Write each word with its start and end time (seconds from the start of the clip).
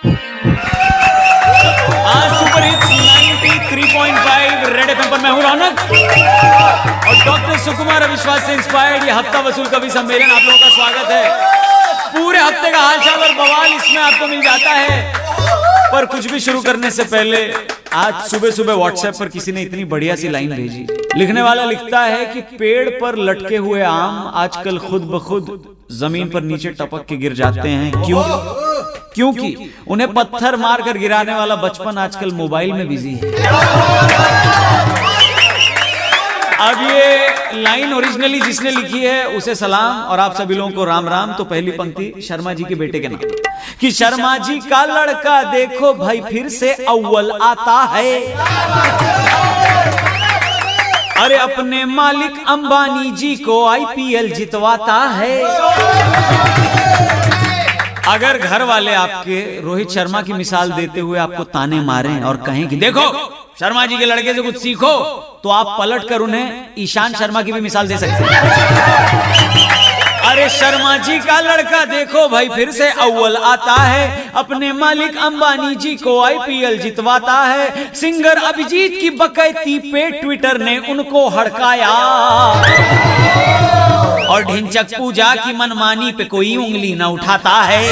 आज 0.00 0.12
super 2.34 2.62
hits 2.62 2.90
93.5 2.90 4.68
red 4.68 4.90
FM 4.90 5.10
पर 5.10 5.18
मैं 5.22 5.30
रौनक। 5.42 5.80
और 7.08 7.16
डॉक्टर 7.24 7.58
सुकुमार 7.64 8.02
अविश्वास 8.02 8.46
से 8.46 8.52
इंस्पायर्ड 8.54 9.04
ये 9.04 9.10
हफ़्ता 9.10 9.40
वसूल 9.40 9.66
कवि 9.66 9.90
सम्मेलन 9.90 10.30
आप 10.30 10.42
लोगों 10.42 10.58
का 10.58 10.68
स्वागत 10.68 11.10
है। 11.10 11.24
पूरे 12.14 12.38
हफ़्ते 12.38 12.70
का 12.70 12.78
हालचाल 12.78 13.18
और 13.18 13.34
बवाल 13.34 13.72
इसमें 13.72 14.00
आपको 14.02 14.26
मिल 14.26 14.42
जाता 14.42 14.70
है। 14.70 15.12
पर 15.92 16.06
कुछ 16.06 16.30
भी 16.32 16.40
शुरू 16.40 16.62
करने 16.62 16.90
से 16.90 17.04
पहले 17.04 17.42
आज 17.94 18.14
सुबह 18.22 18.50
सुबह 18.50 18.74
व्हाट्सएप 18.74 19.14
पर 19.18 19.28
किसी 19.28 19.52
ने 19.52 19.62
इतनी 19.62 19.84
बढ़िया 19.84 20.16
सी 20.16 20.28
लाइन 20.28 20.50
भेजी। 20.50 20.86
लिखने 21.16 21.42
वाला 21.42 21.64
लिखता 21.64 22.00
है 22.00 22.24
कि 22.26 22.40
पेड़ 22.56 22.88
पर 22.90 23.16
लटके 23.18 23.56
हुए 23.58 23.82
आम 23.82 24.32
आजकल 24.36 24.78
खुद 24.78 25.02
ब 25.12 25.20
खुद 25.28 25.44
ज़मीन 25.92 26.28
पर 26.30 26.42
नीचे 26.42 26.68
टपक 26.80 27.06
के 27.08 27.16
गिर 27.16 27.32
जाते 27.34 27.68
हैं। 27.68 28.04
क्यों? 28.04 28.22
क्योंकि 29.14 29.74
उन्हें 29.88 30.12
पत्थर 30.12 30.56
मारकर 30.56 30.98
गिराने 30.98 31.34
वाला 31.34 31.56
बचपन 31.56 31.98
आजकल 31.98 32.30
मोबाइल 32.32 32.72
में 32.72 32.88
बिज़ी 32.88 33.14
है। 33.14 33.30
अब 36.60 36.82
ये 36.82 37.62
लाइन 37.62 37.92
ओरिजिनली 37.94 38.40
जिसने 38.40 38.70
लिखी 38.70 39.00
है 39.00 39.24
उसे 39.26 39.54
सलाम। 39.54 40.02
और 40.02 40.18
आप 40.18 40.34
सभी 40.34 40.54
लोगों 40.54 40.70
को 40.70 40.84
राम 40.84 41.08
राम। 41.08 41.32
तो 41.32 41.44
पहली 41.44 41.70
पंक्ति 41.70 42.12
शर्मा 42.28 42.52
जी 42.54 42.64
के 42.64 42.74
बेटे 42.74 43.00
के 43.00 43.08
नाम। 43.08 43.20
कि 43.80 43.90
शर्मा 43.90 44.36
जी 44.38 44.58
का 44.60 44.84
लड़का 44.84 45.42
देखो 45.42 45.92
भाई 45.94 46.20
फिर 46.20 46.48
से 46.48 46.72
अव्वल 46.72 47.30
आता 47.42 47.78
है। 47.94 48.20
अरे 51.16 51.36
अपने 51.36 51.84
मालिक 51.84 52.44
अंबानी 52.48 53.10
जी 53.10 53.34
को 53.36 53.66
आईपीएल 53.66 54.30
जितवाता 54.30 55.02
है। 55.10 55.38
अगर 58.08 58.38
घर 58.38 58.62
वाले 58.62 58.94
आपके 58.94 59.60
रोहित 59.60 59.90
शर्मा 59.90 60.22
की 60.22 60.32
मिसाल 60.32 60.70
देते 60.72 61.00
हुए 61.00 61.18
आपको 61.18 61.44
ताने 61.46 61.80
मारें 61.80 62.22
और 62.22 62.36
कहें 62.36 62.66
कि 62.68 62.76
देखो, 62.76 63.06
शर्मा 63.60 63.84
जी 63.86 63.98
के 63.98 64.04
लड़के 64.04 64.34
से 64.34 64.42
कुछ 64.42 64.56
सीखो 64.56 64.92
तो 65.42 65.48
आप 65.50 65.76
पलट 65.78 66.08
कर 66.08 66.20
उन्हें 66.20 66.74
ईशान 66.78 67.14
शर्मा 67.14 67.42
की 67.42 67.52
भी 67.52 67.60
मिसाल 67.60 67.88
दे 67.88 67.98
सकते 67.98 68.24
हैं। 68.24 69.68
अरे 70.22 70.48
शर्मा 70.48 70.96
जी 70.96 71.18
का 71.18 71.40
लड़का 71.40 71.84
देखो 71.84 72.28
भाई, 72.28 72.48
फिर 72.48 72.70
से 72.72 72.90
अव्वल 72.90 73.36
आता 73.36 73.74
है। 73.74 74.30
अपने 74.36 74.72
मालिक 74.72 75.16
अंबानी 75.18 75.74
जी 75.76 75.94
को 75.96 76.20
आईपीएल 76.22 76.78
जितवाता 76.78 77.38
है। 77.44 77.92
सिंगर 77.94 78.42
अभिजीत 78.44 78.98
की 79.00 79.10
बकैती 79.18 79.78
पे 79.92 80.10
ट्विटर 80.20 80.58
ने 80.58 80.76
उनको 80.90 81.28
हड़काया। 81.28 81.88
ढिंचक 84.50 84.96
पूजा 84.98 85.34
की 85.34 85.52
मनमानी 85.52 86.12
पे 86.12 86.24
कोई 86.24 86.56
उंगली 86.56 86.94
न 86.94 87.02
उठाता 87.02 87.50
है। 87.62 87.82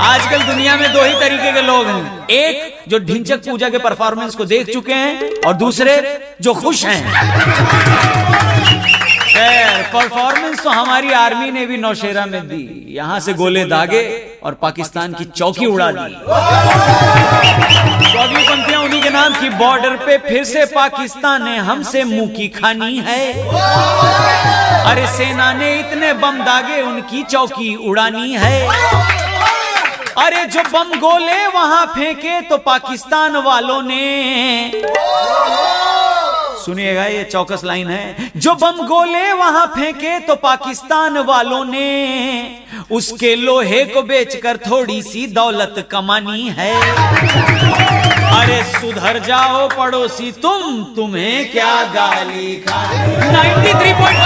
आजकल 0.00 0.42
दुनिया 0.42 0.76
में 0.76 0.92
दो 0.92 1.04
ही 1.04 1.14
तरीके 1.14 1.52
के 1.52 1.62
लोग 1.62 1.86
हैं। 1.86 2.26
एक, 2.28 2.84
जो 2.88 2.98
ढिंचक 2.98 3.38
पूजा 3.38 3.68
के 3.68 3.78
परफॉर्मेंस 3.78 4.34
को 4.34 4.44
देख 4.44 4.72
चुके 4.72 4.92
हैं, 4.92 5.30
और 5.46 5.54
दूसरे, 5.54 5.96
जो 6.40 6.54
खुश 6.54 6.84
हैं। 6.84 7.00
परफॉर्मेंस 9.92 10.62
तो 10.62 10.70
हमारी 10.70 11.12
आर्मी 11.12 11.50
ने 11.50 11.66
भी 11.66 11.76
नौशेरा 11.76 12.26
में 12.26 12.48
दी। 12.48 12.86
यहाँ 12.88 13.20
से 13.20 13.32
गोले 13.34 13.64
दागे 13.64 14.02
और 14.42 14.54
पाकिस्तान 14.54 15.12
की 15.12 15.24
चौकी 15.24 15.66
उड़ा 15.66 15.90
दी। 15.90 16.14
नाम 19.28 19.40
की 19.40 19.48
बॉर्डर 19.50 19.96
पे 19.96 20.16
फिर 20.18 20.44
से 20.44 20.64
पाकिस्तान 20.64 21.42
ने 21.44 21.56
हमसे 21.58 22.02
मुँह 22.04 22.28
की 22.28 22.46
खानी 22.48 22.96
है। 23.06 23.32
अरे 24.84 25.06
सेना 25.06 25.52
ने 25.52 25.68
इतने 25.80 26.12
बम 26.12 26.38
दागे, 26.44 26.80
उनकी 26.82 27.22
चौकी 27.22 27.74
उड़ानी 27.88 28.32
है। 28.34 28.68
अरे 30.18 30.44
जो 30.46 30.62
बम 30.72 30.98
गोले 31.00 31.46
वहाँ 31.46 31.84
फेंके 31.86 32.40
तो 32.40 32.58
पाकिस्तान 32.58 33.36
वालों 33.36 33.82
ने। 33.82 34.72
सुनिएगा, 36.64 37.04
ये 37.04 37.24
चौकस 37.24 37.60
लाइन 37.64 37.88
है। 37.88 38.30
जो 38.36 38.54
बम 38.54 38.86
गोले 38.86 39.32
वहाँ 39.32 39.66
फेंके 39.66 40.18
तो 40.20 40.34
पाकिस्तान 40.38 41.18
वालों 41.18 41.64
ने। 41.64 42.64
उसके 42.90 43.34
लोहे 43.36 43.84
को 43.84 44.02
बेचकर 44.02 44.56
थोड़ी 44.66 45.02
सी 45.02 45.26
दौलत 45.26 45.88
कमानी 45.90 46.48
है। 46.58 48.07
अरे 48.36 48.62
सुधर 48.70 49.18
जाओ 49.26 49.68
पड़ोसी 49.68 50.30
तुम 50.42 50.82
तुम्हें 50.96 51.50
क्या 51.52 51.74
गाली 51.94 52.54
खा 52.66 52.80
93.5 53.32 53.94
बजा 54.00 54.17